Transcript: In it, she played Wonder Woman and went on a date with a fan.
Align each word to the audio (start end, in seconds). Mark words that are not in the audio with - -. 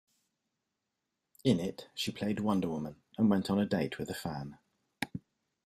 In 1.43 1.59
it, 1.59 1.87
she 1.93 2.11
played 2.11 2.39
Wonder 2.39 2.67
Woman 2.69 2.95
and 3.19 3.29
went 3.29 3.51
on 3.51 3.59
a 3.59 3.67
date 3.67 3.99
with 3.99 4.09
a 4.09 4.15
fan. 4.15 4.57